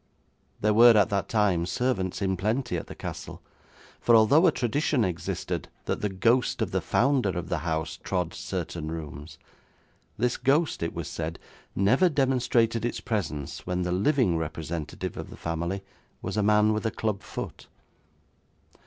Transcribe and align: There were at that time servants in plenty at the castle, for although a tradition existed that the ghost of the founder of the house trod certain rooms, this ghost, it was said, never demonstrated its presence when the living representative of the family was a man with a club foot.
There 0.61 0.73
were 0.73 0.97
at 0.97 1.09
that 1.09 1.29
time 1.29 1.67
servants 1.67 2.23
in 2.23 2.35
plenty 2.35 2.75
at 2.75 2.87
the 2.87 2.95
castle, 2.95 3.39
for 3.99 4.15
although 4.15 4.47
a 4.47 4.51
tradition 4.51 5.03
existed 5.05 5.67
that 5.85 6.01
the 6.01 6.09
ghost 6.09 6.59
of 6.63 6.71
the 6.71 6.81
founder 6.81 7.29
of 7.29 7.49
the 7.49 7.59
house 7.59 7.97
trod 8.01 8.33
certain 8.33 8.89
rooms, 8.89 9.37
this 10.17 10.37
ghost, 10.37 10.81
it 10.81 10.95
was 10.95 11.07
said, 11.07 11.37
never 11.75 12.09
demonstrated 12.09 12.83
its 12.83 12.99
presence 12.99 13.67
when 13.67 13.83
the 13.83 13.91
living 13.91 14.39
representative 14.39 15.17
of 15.17 15.29
the 15.29 15.37
family 15.37 15.83
was 16.23 16.35
a 16.35 16.41
man 16.41 16.73
with 16.73 16.87
a 16.87 16.89
club 16.89 17.21
foot. 17.21 17.67